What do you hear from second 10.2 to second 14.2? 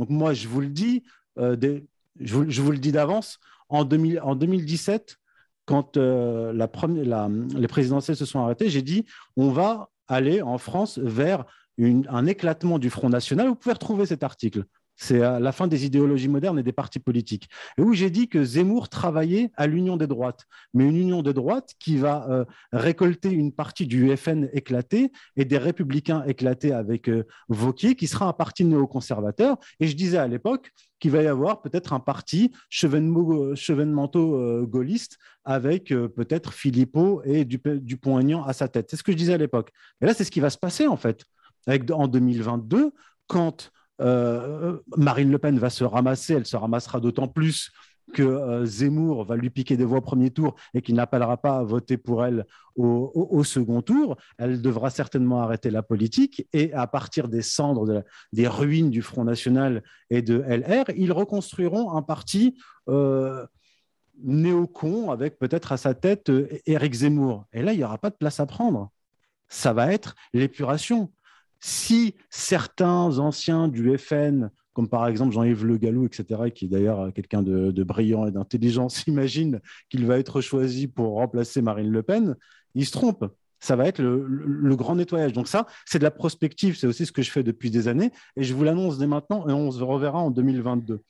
en France vers un éclatement du Front National. Vous pouvez retrouver